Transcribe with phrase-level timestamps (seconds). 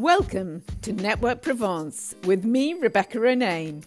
[0.00, 3.84] Welcome to Network Provence with me, Rebecca Ronayne.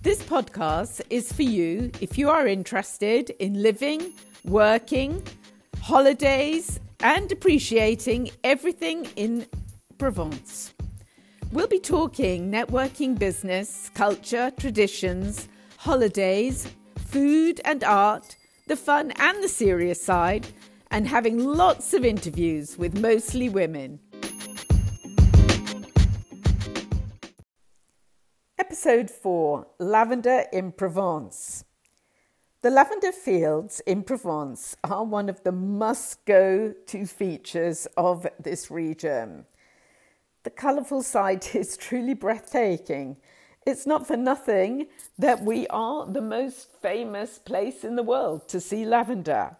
[0.00, 4.14] This podcast is for you if you are interested in living,
[4.46, 5.22] working,
[5.82, 9.44] holidays, and appreciating everything in
[9.98, 10.72] Provence.
[11.52, 16.66] We'll be talking networking business, culture, traditions, holidays,
[16.96, 18.34] food and art,
[18.66, 20.46] the fun and the serious side,
[20.90, 24.00] and having lots of interviews with mostly women.
[28.74, 31.64] Episode 4 Lavender in Provence.
[32.60, 38.72] The lavender fields in Provence are one of the must go to features of this
[38.72, 39.46] region.
[40.42, 43.16] The colourful sight is truly breathtaking.
[43.64, 48.60] It's not for nothing that we are the most famous place in the world to
[48.60, 49.56] see lavender.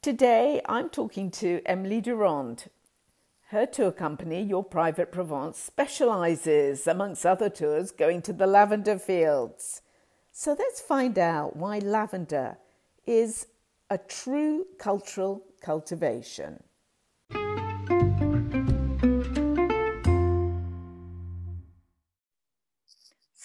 [0.00, 2.70] Today I'm talking to Emily Durand.
[3.50, 9.82] Her tour company, Your Private Provence, specialises, amongst other tours, going to the lavender fields.
[10.30, 12.58] So let's find out why lavender
[13.08, 13.48] is
[13.90, 16.62] a true cultural cultivation.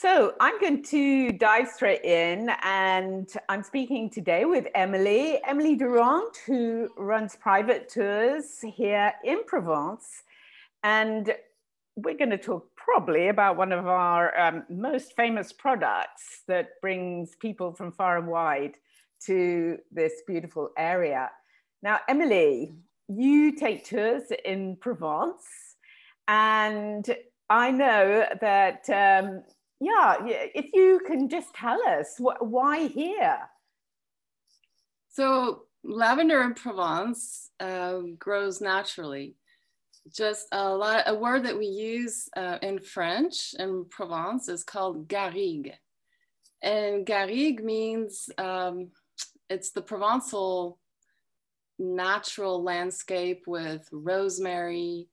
[0.05, 6.31] So I'm going to dive straight in, and I'm speaking today with Emily, Emily Durand,
[6.45, 10.21] who runs private tours here in Provence.
[10.83, 11.33] And
[11.95, 17.35] we're going to talk probably about one of our um, most famous products that brings
[17.37, 18.75] people from far and wide
[19.25, 21.31] to this beautiful area.
[21.81, 22.75] Now, Emily,
[23.07, 25.47] you take tours in Provence,
[26.27, 27.09] and
[27.49, 29.43] I know that um,
[29.79, 33.39] yeah, if you can just tell us wh- why here?
[35.09, 39.35] So, lavender in Provence uh, grows naturally.
[40.13, 45.07] Just a lot, a word that we use uh, in French in Provence is called
[45.07, 45.73] garrigue.
[46.61, 48.91] And garrigue means um,
[49.49, 50.77] it's the Provençal
[51.79, 55.09] natural landscape with rosemary,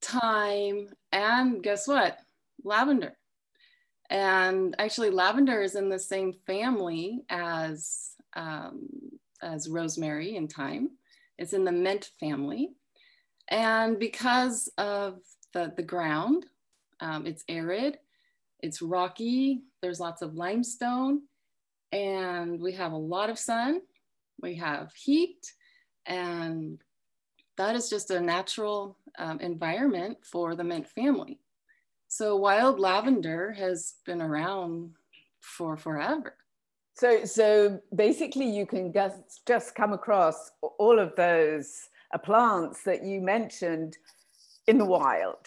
[0.00, 2.18] thyme, and guess what?
[2.64, 3.16] Lavender.
[4.12, 8.86] And actually, lavender is in the same family as, um,
[9.40, 10.90] as rosemary and thyme.
[11.38, 12.74] It's in the mint family.
[13.48, 15.20] And because of
[15.54, 16.44] the, the ground,
[17.00, 17.98] um, it's arid,
[18.60, 21.22] it's rocky, there's lots of limestone,
[21.90, 23.80] and we have a lot of sun,
[24.42, 25.52] we have heat,
[26.04, 26.82] and
[27.56, 31.38] that is just a natural um, environment for the mint family.
[32.12, 34.90] So wild lavender has been around
[35.40, 36.36] for forever.
[36.92, 43.02] So, so basically, you can just, just come across all of those uh, plants that
[43.02, 43.96] you mentioned
[44.66, 45.38] in the wild.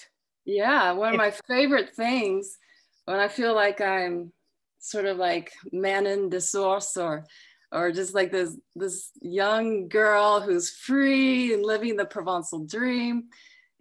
[0.44, 2.58] Yeah, one of my favorite things
[3.06, 4.32] when I feel like I'm
[4.80, 7.26] sort of like Manon des Sources or
[7.72, 13.26] or just like this this young girl who's free and living the Provençal dream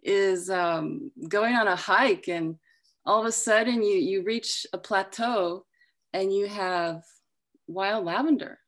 [0.02, 2.58] is um, going on a hike and
[3.06, 5.64] all of a sudden you you reach a plateau
[6.12, 7.02] and you have
[7.66, 8.58] wild lavender.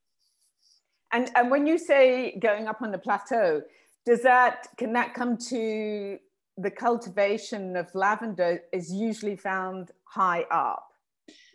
[1.12, 3.62] And and when you say going up on the plateau
[4.04, 6.18] does that can that come to
[6.58, 10.84] the cultivation of lavender is usually found high up?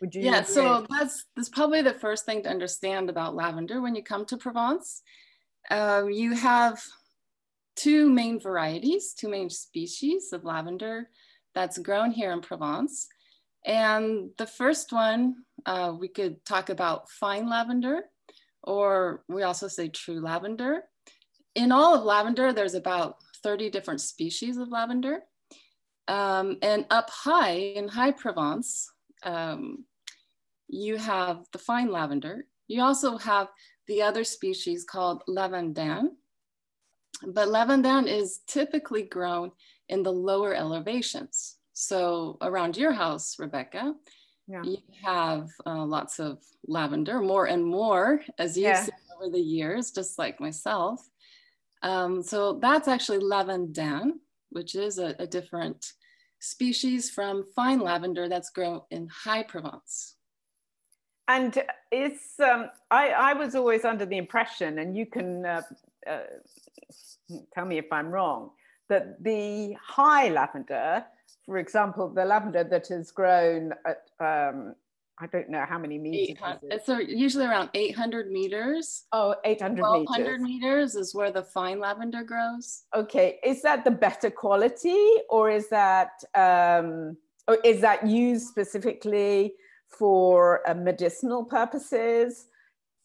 [0.00, 0.54] Would you yeah agree?
[0.54, 4.36] so that's that's probably the first thing to understand about lavender when you come to
[4.36, 5.02] provence.
[5.70, 6.82] Um, you have
[7.74, 11.08] two main varieties two main species of lavender
[11.54, 13.08] that's grown here in Provence.
[13.64, 15.36] And the first one,
[15.66, 18.02] uh, we could talk about fine lavender,
[18.62, 20.82] or we also say true lavender.
[21.54, 25.20] In all of lavender, there's about 30 different species of lavender.
[26.08, 28.90] Um, and up high in high Provence,
[29.22, 29.84] um,
[30.68, 32.46] you have the fine lavender.
[32.66, 33.48] You also have
[33.86, 36.08] the other species called lavandin.
[37.24, 39.52] But lavandin is typically grown
[39.92, 41.56] in the lower elevations.
[41.74, 43.94] So around your house, Rebecca,
[44.48, 44.62] yeah.
[44.64, 48.82] you have uh, lots of lavender, more and more as you've yeah.
[48.82, 50.98] seen over the years, just like myself.
[51.82, 54.12] Um, so that's actually lavandin,
[54.50, 55.80] which is a, a different
[56.40, 60.16] species from fine lavender that's grown in high Provence.
[61.28, 61.52] And
[61.90, 65.62] it's, um, I, I was always under the impression, and you can uh,
[66.06, 66.18] uh,
[67.54, 68.50] tell me if I'm wrong,
[68.88, 71.04] that the high lavender,
[71.46, 74.74] for example, the lavender that has grown at, um,
[75.18, 76.36] I don't know how many meters.
[76.62, 79.04] It's usually around 800 meters.
[79.12, 80.42] Oh, 800 1200 meters.
[80.42, 82.84] meters is where the fine lavender grows.
[82.94, 84.98] Okay, is that the better quality
[85.30, 89.54] or is that um, or is that used specifically
[89.88, 92.46] for uh, medicinal purposes?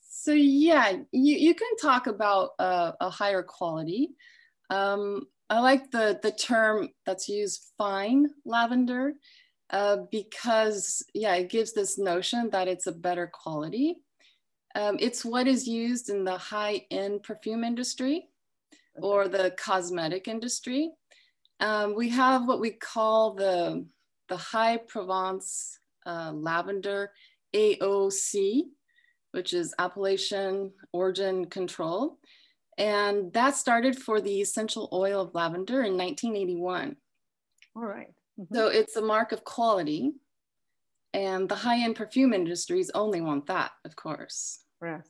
[0.09, 4.15] So yeah, you, you can talk about uh, a higher quality.
[4.69, 9.13] Um, I like the, the term that's used, fine lavender
[9.69, 13.95] uh, because yeah, it gives this notion that it's a better quality.
[14.75, 18.27] Um, it's what is used in the high-end perfume industry
[18.95, 20.91] or the cosmetic industry.
[21.59, 23.85] Um, we have what we call the,
[24.29, 27.11] the High Provence uh, Lavender
[27.55, 28.63] AOC,
[29.31, 32.19] which is Appellation Origin Control.
[32.77, 36.95] And that started for the essential oil of lavender in 1981.
[37.75, 38.13] All right.
[38.39, 38.56] Mm-hmm.
[38.56, 40.13] So it's a mark of quality.
[41.13, 44.59] And the high end perfume industries only want that, of course.
[44.81, 45.07] Yes.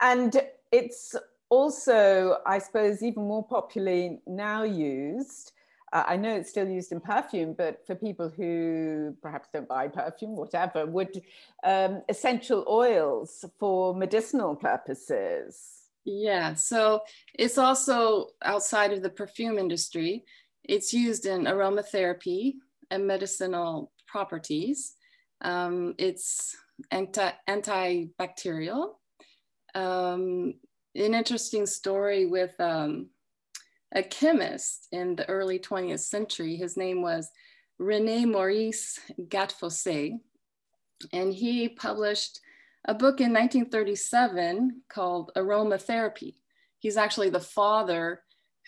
[0.00, 0.42] And
[0.72, 1.14] it's
[1.48, 5.52] also, I suppose, even more popularly now used.
[5.92, 9.86] Uh, I know it's still used in perfume, but for people who perhaps don't buy
[9.86, 11.22] perfume, whatever, would
[11.62, 15.83] um, essential oils for medicinal purposes.
[16.04, 17.00] Yeah, so
[17.34, 20.24] it's also outside of the perfume industry.
[20.62, 22.54] It's used in aromatherapy
[22.90, 24.94] and medicinal properties.
[25.40, 26.56] Um, it's
[26.90, 28.94] anti antibacterial.
[29.74, 30.54] Um,
[30.94, 33.08] an interesting story with um,
[33.94, 36.56] a chemist in the early 20th century.
[36.56, 37.30] His name was
[37.78, 40.18] Rene Maurice Gattefossé,
[41.12, 42.40] and he published
[42.86, 46.34] a book in 1937 called Aromatherapy.
[46.78, 48.22] He's actually the father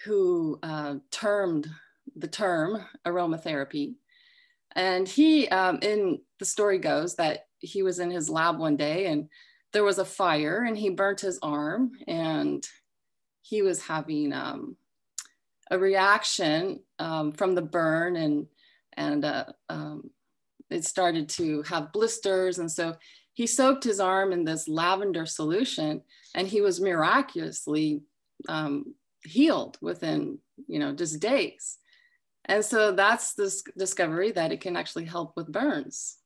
[0.04, 1.68] who uh, termed
[2.14, 3.96] the term aromatherapy.
[4.74, 9.06] And he, um, in the story goes that he was in his lab one day
[9.06, 9.28] and
[9.72, 12.66] there was a fire and he burnt his arm and
[13.42, 14.76] he was having um,
[15.70, 18.46] a reaction um, from the burn and,
[18.94, 20.10] and uh, um,
[20.70, 22.58] it started to have blisters.
[22.58, 22.96] And so
[23.37, 26.00] he soaked his arm in this lavender solution
[26.35, 28.00] and he was miraculously
[28.49, 28.94] um,
[29.25, 31.77] healed within, you know, just days.
[32.47, 36.17] And so that's this discovery that it can actually help with burns.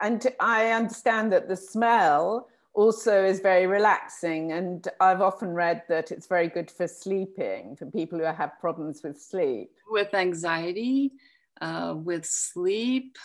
[0.00, 4.52] And I understand that the smell also is very relaxing.
[4.52, 9.02] And I've often read that it's very good for sleeping, for people who have problems
[9.02, 9.72] with sleep.
[9.90, 11.14] With anxiety,
[11.60, 13.18] uh, with sleep,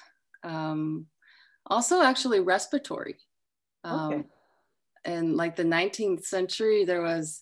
[0.44, 1.06] um,
[1.68, 3.18] also actually respiratory.
[3.84, 4.24] Um, okay.
[5.06, 7.42] In like the 19th century, there was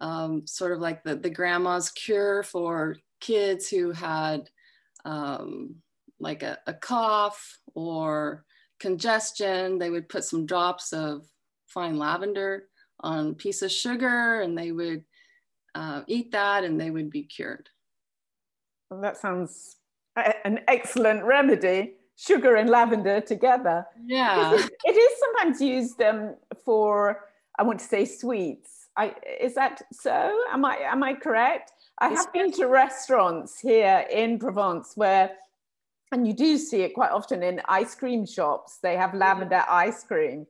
[0.00, 4.48] um, sort of like the, the grandma's cure for kids who had
[5.04, 5.76] um,
[6.18, 8.44] like a, a, cough or
[8.80, 9.78] congestion.
[9.78, 11.26] They would put some drops of
[11.66, 12.64] fine lavender
[13.00, 15.04] on a piece of sugar and they would
[15.74, 17.68] uh, eat that and they would be cured.
[18.90, 19.76] Well, that sounds
[20.44, 23.86] an excellent remedy sugar and lavender together.
[24.06, 24.54] Yeah.
[24.54, 26.34] It, it is sometimes used um,
[26.64, 27.24] for,
[27.58, 28.88] I want to say sweets.
[28.96, 30.36] I, is that so?
[30.50, 31.72] Am I, am I correct?
[31.98, 35.32] I have been to restaurants here in Provence where,
[36.12, 40.04] and you do see it quite often in ice cream shops, they have lavender ice
[40.04, 40.46] cream.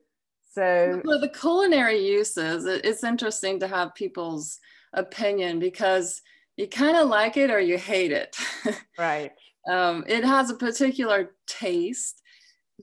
[0.52, 4.58] So, for the culinary uses, it's interesting to have people's
[4.94, 6.22] opinion because
[6.56, 8.36] you kind of like it or you hate it.
[8.98, 9.32] Right.
[9.68, 12.22] Um, it has a particular taste.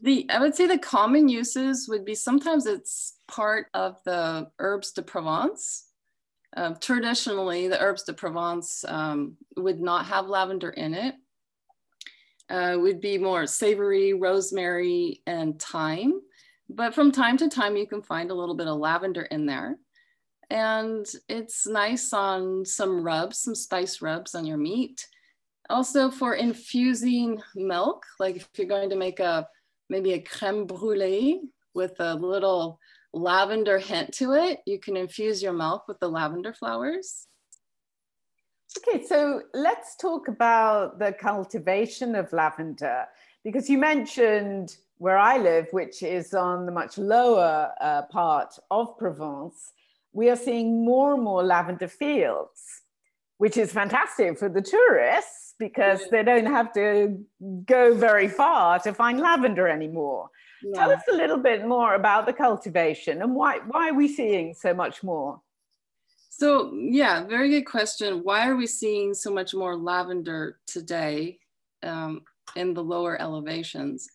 [0.01, 4.91] The I would say the common uses would be sometimes it's part of the herbs
[4.91, 5.87] de Provence.
[6.55, 11.15] Um, traditionally, the herbs de Provence um, would not have lavender in it.
[12.49, 16.19] Uh, would be more savory, rosemary, and thyme.
[16.69, 19.77] But from time to time, you can find a little bit of lavender in there.
[20.49, 25.07] And it's nice on some rubs, some spice rubs on your meat.
[25.70, 29.48] Also for infusing milk, like if you're going to make a
[29.89, 31.41] maybe a creme brulee
[31.74, 32.79] with a little
[33.13, 37.27] lavender hint to it, you can infuse your milk with the lavender flowers.
[38.77, 43.05] Okay, so let's talk about the cultivation of lavender
[43.43, 48.98] because you mentioned where I live, which is on the much lower uh, part of
[48.98, 49.74] Provence,
[50.13, 52.82] we are seeing more and more lavender fields,
[53.38, 57.24] which is fantastic for the tourists because they don't have to
[57.65, 60.29] go very far to find lavender anymore.
[60.62, 60.79] Yeah.
[60.79, 64.53] Tell us a little bit more about the cultivation and why, why are we seeing
[64.53, 65.41] so much more?
[66.29, 68.24] So, yeah, very good question.
[68.24, 71.39] Why are we seeing so much more lavender today
[71.84, 72.22] um,
[72.55, 74.10] in the lower elevations?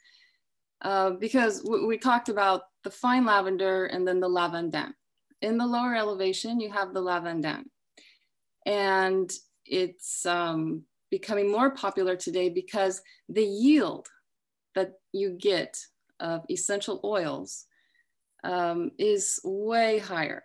[0.83, 4.93] uh, because we talked about the fine lavender and then the lavandin.
[5.43, 7.65] In the lower elevation, you have the lavandin.
[8.67, 9.31] And
[9.65, 14.09] it's um, becoming more popular today because the yield
[14.75, 15.79] that you get
[16.21, 17.67] of essential oils
[18.45, 20.45] um, is way higher.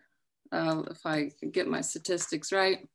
[0.52, 2.88] Uh, if I get my statistics right.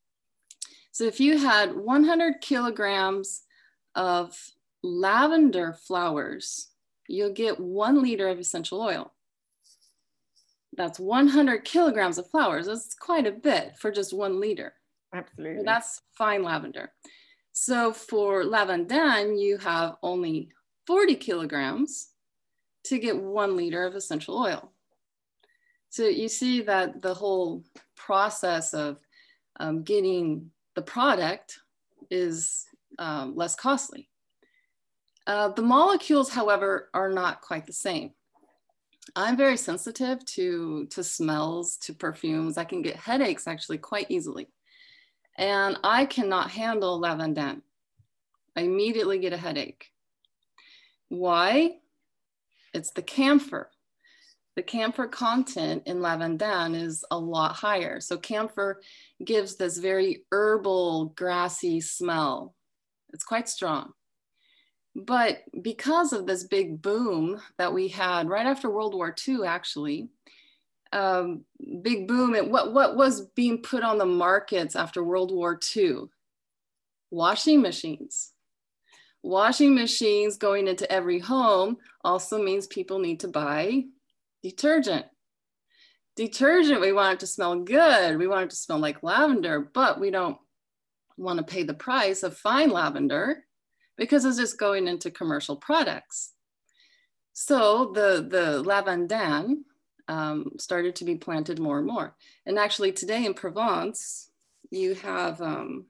[0.92, 3.42] So if you had 100 kilograms
[3.94, 4.36] of
[4.82, 6.68] lavender flowers,
[7.08, 9.12] you'll get one liter of essential oil.
[10.76, 12.66] That's 100 kilograms of flowers.
[12.66, 14.74] That's quite a bit for just one liter.
[15.12, 15.64] Absolutely.
[15.64, 16.92] that's fine lavender.
[17.60, 20.50] So for lavandin, you have only
[20.86, 22.10] 40 kilograms
[22.84, 24.70] to get one liter of essential oil.
[25.90, 27.64] So you see that the whole
[27.96, 29.00] process of
[29.58, 31.58] um, getting the product
[32.12, 32.64] is
[33.00, 34.08] um, less costly.
[35.26, 38.12] Uh, the molecules, however, are not quite the same.
[39.16, 42.56] I'm very sensitive to, to smells, to perfumes.
[42.56, 44.48] I can get headaches actually quite easily.
[45.38, 47.62] And I cannot handle lavandin.
[48.56, 49.92] I immediately get a headache.
[51.08, 51.76] Why?
[52.74, 53.70] It's the camphor.
[54.56, 58.00] The camphor content in lavandin is a lot higher.
[58.00, 58.82] So camphor
[59.24, 62.56] gives this very herbal, grassy smell.
[63.12, 63.92] It's quite strong.
[64.96, 70.08] But because of this big boom that we had right after World War II, actually,
[70.92, 71.44] um,
[71.82, 76.04] big boom and what, what was being put on the markets after World War II?
[77.10, 78.32] Washing machines.
[79.22, 83.84] Washing machines going into every home also means people need to buy
[84.42, 85.06] detergent.
[86.16, 88.18] Detergent, we want it to smell good.
[88.18, 90.38] We want it to smell like lavender, but we don't
[91.16, 93.44] want to pay the price of fine lavender
[93.96, 96.32] because it's just going into commercial products.
[97.32, 99.58] So the, the lavandin
[100.08, 102.16] um, started to be planted more and more.
[102.46, 104.30] And actually today in Provence,
[104.70, 105.86] you have, um,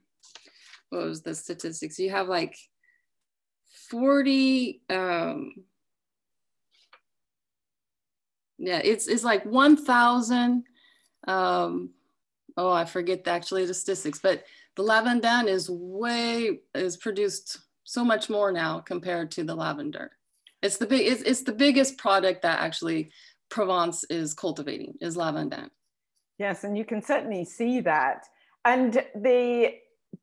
[0.91, 1.99] what was the statistics?
[1.99, 2.57] You have like
[3.91, 5.55] 40, um,
[8.59, 10.65] yeah, it's, it's like 1,000,
[11.27, 11.91] um,
[12.57, 14.45] oh, I forget the, actually the statistics, but
[14.77, 20.11] the lavandin is way, is produced so much more now compared to the lavender.
[20.61, 23.13] It's the big, it's, it's the biggest product that actually
[23.51, 25.69] Provence is cultivating is lavandin.
[26.39, 28.27] Yes, and you can certainly see that.
[28.65, 29.75] And the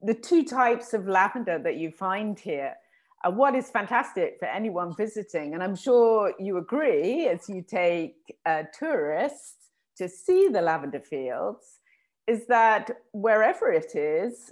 [0.01, 2.73] the two types of lavender that you find here,
[3.23, 8.15] uh, what is fantastic for anyone visiting, and I'm sure you agree as you take
[8.45, 11.79] uh, tourists to see the lavender fields,
[12.27, 14.51] is that wherever it is,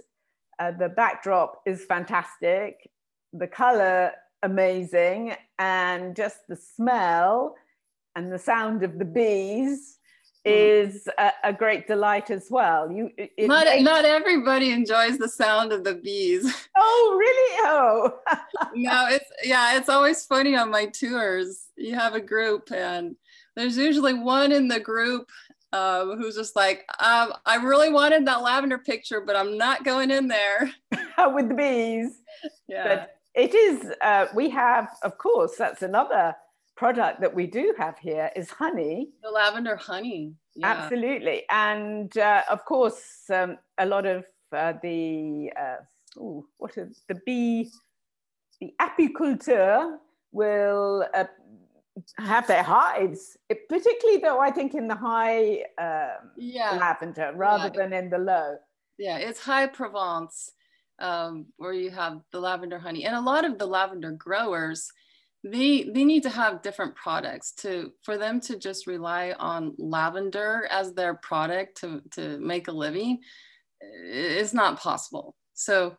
[0.58, 2.90] uh, the backdrop is fantastic,
[3.32, 4.12] the color
[4.42, 7.56] amazing, and just the smell
[8.16, 9.98] and the sound of the bees
[10.44, 10.52] hmm.
[10.52, 12.90] is a, a, great delight as well.
[12.90, 13.82] You not makes...
[13.82, 16.68] not everybody enjoys the sound of the bees.
[16.76, 17.60] Oh, really?
[17.66, 18.18] Oh,
[18.74, 21.68] no, it's yeah, it's always funny on my tours.
[21.76, 23.16] You have a group, and
[23.56, 25.30] there's usually one in the group
[25.74, 30.10] um, who's just like, um, I really wanted that lavender picture, but I'm not going
[30.10, 30.72] in there
[31.32, 32.20] with the bees.
[32.68, 32.88] Yeah.
[32.88, 33.92] But it is.
[34.00, 36.34] Uh, we have, of course, that's another
[36.76, 39.08] product that we do have here is honey.
[39.22, 40.34] The lavender honey.
[40.54, 40.68] Yeah.
[40.68, 41.44] Absolutely.
[41.50, 47.16] And uh, of course, um, a lot of uh, the, uh, ooh, what is the
[47.26, 47.70] bee,
[48.60, 49.96] the apiculture
[50.32, 51.24] will uh,
[52.18, 56.72] have their hives, it, particularly though, I think in the high um, yeah.
[56.72, 57.82] lavender rather yeah.
[57.82, 58.56] than in the low.
[58.98, 60.52] Yeah, it's high Provence
[60.98, 63.04] um, where you have the lavender honey.
[63.04, 64.90] And a lot of the lavender growers,
[65.44, 70.66] they they need to have different products to for them to just rely on lavender
[70.70, 73.20] as their product to to make a living
[74.06, 75.36] is not possible.
[75.52, 75.96] So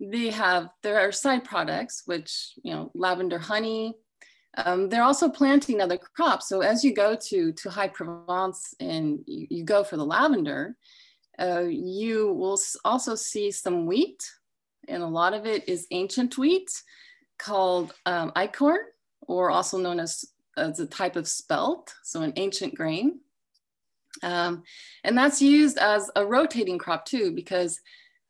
[0.00, 3.94] they have there are side products which you know lavender honey
[4.56, 6.48] um, they're also planting other crops.
[6.48, 10.76] So as you go to to high provence and you, you go for the lavender
[11.38, 14.28] uh, you will also see some wheat
[14.88, 16.68] and a lot of it is ancient wheat
[17.38, 18.78] called um, einkorn,
[19.22, 20.24] or also known as,
[20.56, 23.20] as a type of spelt, so an ancient grain.
[24.22, 24.64] Um,
[25.04, 27.80] and that's used as a rotating crop too, because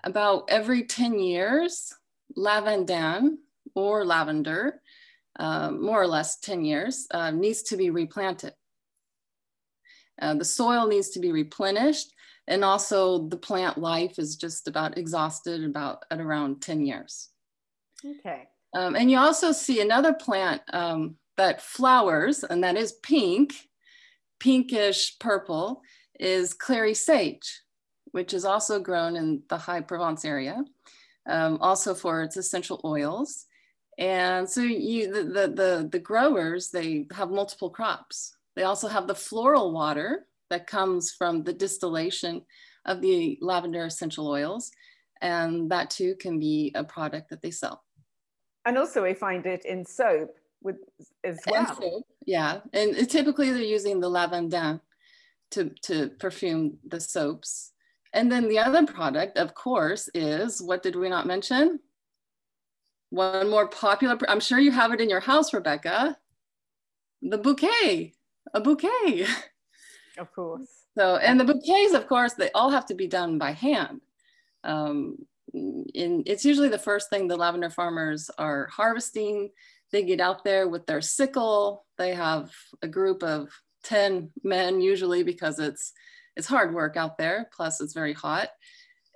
[0.05, 1.93] about every 10 years,
[2.37, 3.37] lavandin
[3.75, 4.81] or lavender,
[5.39, 8.55] um, more or less 10 years, uh, needs to be replanted.
[10.21, 12.13] Uh, the soil needs to be replenished
[12.49, 17.29] and also the plant life is just about exhausted about at around 10 years.
[18.05, 18.49] Okay.
[18.75, 23.55] Um, and you also see another plant um, that flowers, and that is pink,
[24.41, 25.83] pinkish purple,
[26.21, 27.63] is clary sage,
[28.13, 30.65] which is also grown in the High Provence area,
[31.27, 33.47] um, also for its essential oils.
[33.99, 38.37] And so you, the, the, the, the growers, they have multiple crops.
[38.55, 42.43] They also have the floral water that comes from the distillation
[42.85, 44.71] of the lavender essential oils.
[45.21, 47.83] And that too can be a product that they sell.
[48.69, 50.77] And also we find it in soap with
[51.25, 51.75] as well.
[51.75, 54.83] Soap, yeah, and typically they're using the lavandin
[55.53, 57.73] to, to perfume the soaps.
[58.13, 61.81] And then the other product, of course, is what did we not mention?
[63.09, 66.19] One more popular, I'm sure you have it in your house, Rebecca.
[67.23, 68.13] The bouquet,
[68.53, 69.27] a bouquet.
[70.19, 70.69] Of course.
[70.99, 74.01] So, and the bouquets, of course, they all have to be done by hand.
[74.65, 75.27] Um,
[75.95, 79.51] in, it's usually the first thing the lavender farmers are harvesting.
[79.93, 81.87] They get out there with their sickle.
[81.97, 83.51] They have a group of
[83.85, 85.93] 10 men usually because it's
[86.37, 88.49] it's hard work out there plus it's very hot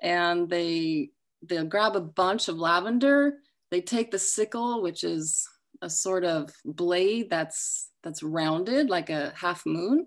[0.03, 1.11] and they
[1.43, 3.35] they'll grab a bunch of lavender
[3.71, 5.47] they take the sickle which is
[5.83, 10.07] a sort of blade that's that's rounded like a half moon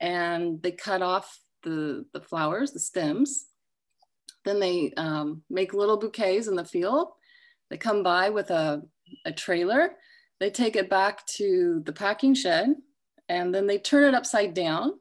[0.00, 3.46] and they cut off the the flowers the stems
[4.44, 7.08] then they um, make little bouquets in the field.
[7.70, 8.82] They come by with a,
[9.24, 9.92] a trailer.
[10.40, 12.74] They take it back to the packing shed
[13.28, 14.92] and then they turn it upside down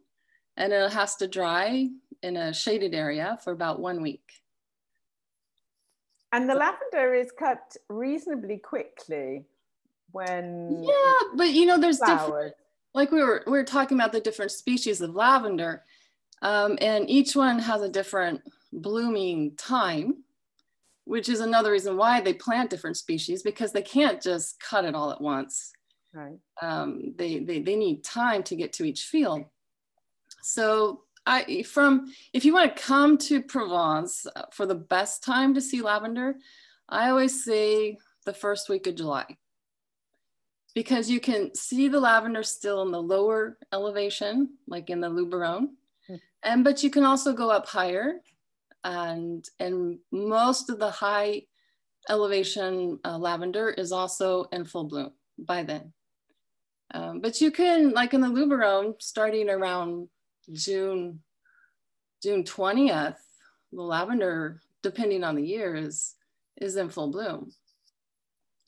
[0.58, 1.88] and it has to dry
[2.24, 4.24] in a shaded area for about one week.
[6.32, 9.46] And the lavender is cut reasonably quickly
[10.12, 12.54] when yeah but you know there's different
[12.94, 15.84] like we were we were talking about the different species of lavender
[16.42, 18.42] um, and each one has a different
[18.82, 20.24] blooming time
[21.06, 24.94] which is another reason why they plant different species because they can't just cut it
[24.94, 25.72] all at once
[26.18, 26.40] Right.
[26.62, 29.46] Um, they, they, they need time to get to each field.
[30.42, 35.54] So I, from, if you want to come to Provence uh, for the best time
[35.54, 36.36] to see lavender,
[36.90, 39.26] I always say the first week of July
[40.74, 45.70] because you can see the lavender still in the lower elevation, like in the Luberon.
[46.10, 46.20] Mm.
[46.44, 48.22] And, but you can also go up higher
[48.88, 51.44] and, and most of the high
[52.08, 55.92] elevation uh, lavender is also in full bloom by then.
[56.94, 60.08] Um, but you can, like in the Luberon, starting around
[60.54, 61.20] June,
[62.24, 63.18] June 20th,
[63.74, 66.16] the lavender, depending on the year, is,
[66.56, 67.52] is in full bloom.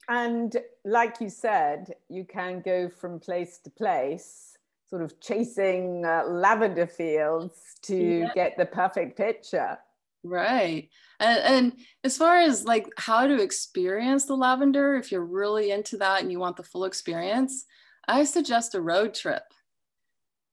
[0.10, 0.54] And
[0.84, 4.58] like you said, you can go from place to place,
[4.90, 7.54] sort of chasing uh, lavender fields
[7.84, 8.34] to yeah.
[8.36, 9.78] get the perfect picture.
[10.24, 10.90] Right.
[11.20, 15.98] And, and, as far as like how to experience the lavender, if you're really into
[15.98, 17.66] that and you want the full experience,
[18.08, 19.44] I suggest a road trip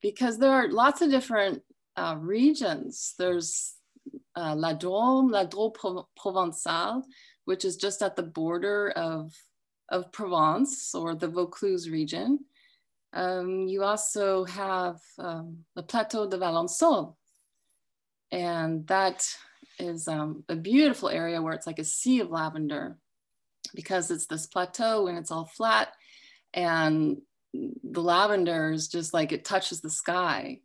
[0.02, 1.62] because there are lots of different
[1.96, 3.14] uh, regions.
[3.18, 3.74] There's
[4.36, 7.02] uh, La Drôme, La Drôme Provençale,
[7.44, 9.32] which is just at the border of,
[9.88, 12.40] of Provence or the Vaucluse region.
[13.12, 17.14] Um, you also have um, the Plateau de Valensole,
[18.30, 19.26] and that
[19.78, 22.96] is um, a beautiful area where it's like a sea of lavender
[23.74, 25.92] because it's this plateau and it's all flat
[26.54, 27.18] and
[27.52, 30.60] the lavender is just like it touches the sky.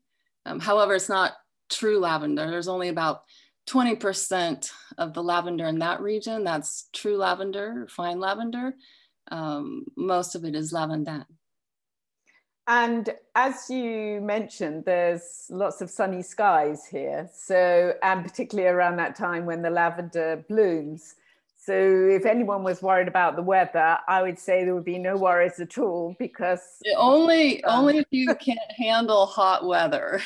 [0.45, 1.33] Um, however, it's not
[1.69, 2.49] true lavender.
[2.49, 3.23] There's only about
[3.69, 8.73] 20% of the lavender in that region that's true lavender, fine lavender.
[9.31, 11.25] Um, most of it is lavandin.
[12.67, 17.29] And as you mentioned, there's lots of sunny skies here.
[17.33, 21.15] So, and particularly around that time when the lavender blooms.
[21.63, 25.15] So if anyone was worried about the weather, I would say there would be no
[25.15, 26.61] worries at all because
[26.97, 30.21] only um, only if you can't handle hot weather.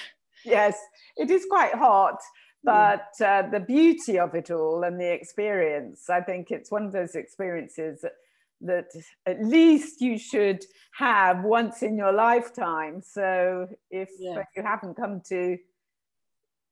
[0.46, 0.78] Yes,
[1.18, 2.22] it is quite hot,
[2.64, 6.92] but uh, the beauty of it all and the experience, I think it's one of
[6.92, 8.14] those experiences that,
[8.66, 8.92] that
[9.26, 10.64] at least you should
[10.98, 13.02] have once in your lifetime.
[13.02, 14.44] So if yeah.
[14.56, 15.58] you haven't come to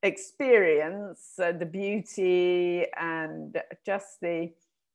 [0.03, 4.51] experience uh, the beauty and just the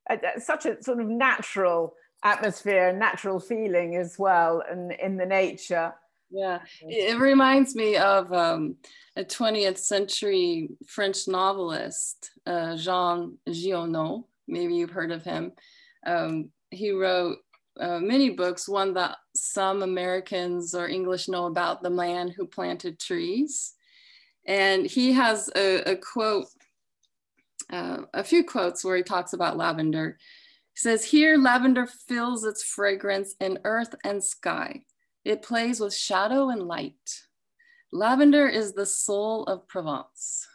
[0.08, 5.16] uh, uh, such a sort of natural atmosphere and natural feeling as well and in
[5.16, 5.94] the nature.
[6.30, 6.58] Yeah.
[6.82, 8.76] It reminds me of um,
[9.16, 14.24] a 20th century french novelist uh, jean giono.
[14.46, 15.52] Maybe you've heard of him.
[16.06, 17.38] Um, he wrote
[17.80, 22.98] uh, many books one that some americans or english know about the man who planted
[22.98, 23.74] trees
[24.48, 26.46] and he has a, a quote,
[27.70, 30.16] uh, a few quotes where he talks about lavender.
[30.72, 34.84] He says here lavender fills its fragrance in earth and sky.
[35.22, 36.94] It plays with shadow and light.
[37.92, 40.46] Lavender is the soul of Provence.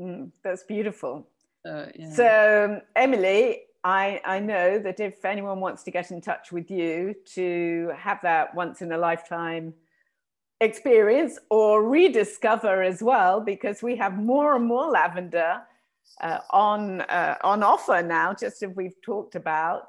[0.00, 1.28] Mm, that's beautiful.
[1.64, 2.10] Uh, yeah.
[2.10, 7.14] So, Emily, I, I know that if anyone wants to get in touch with you
[7.34, 9.74] to have that once in a lifetime
[10.60, 15.60] experience or rediscover as well, because we have more and more lavender
[16.20, 19.88] uh, on, uh, on offer now, just as we've talked about.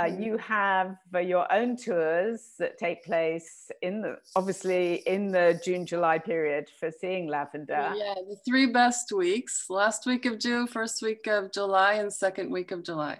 [0.00, 0.22] Uh, mm-hmm.
[0.22, 5.84] you have uh, your own tours that take place in the obviously in the June
[5.84, 7.92] July period for seeing lavender.
[7.94, 12.50] Yeah, the three best weeks: last week of June, first week of July, and second
[12.50, 13.18] week of July.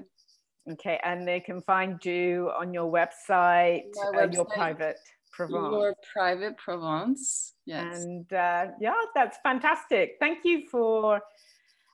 [0.72, 3.84] Okay, and they can find you on your website,
[4.16, 4.96] uh, your private
[5.32, 5.72] Provence.
[5.72, 7.54] Your private Provence.
[7.66, 8.04] Yes.
[8.04, 10.16] And uh, yeah, that's fantastic.
[10.18, 11.20] Thank you for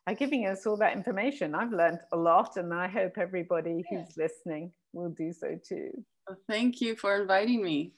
[0.06, 1.54] uh, giving us all that information.
[1.54, 5.90] I've learned a lot, and I hope everybody who's listening will do so too.
[6.28, 7.92] Well, thank you for inviting me.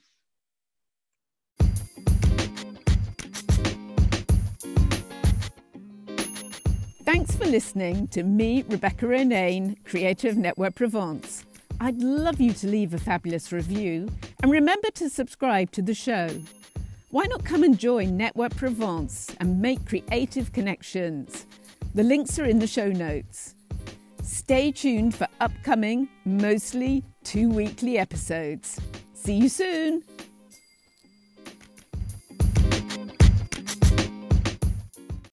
[7.05, 11.47] Thanks for listening to me, Rebecca Ronayne, creator of Network Provence.
[11.81, 14.11] I'd love you to leave a fabulous review
[14.43, 16.29] and remember to subscribe to the show.
[17.11, 21.47] Why not come and join Network Provence and make creative connections?
[21.95, 23.55] The links are in the show notes.
[24.23, 28.79] Stay tuned for upcoming, mostly two weekly episodes.
[29.15, 30.03] See you soon!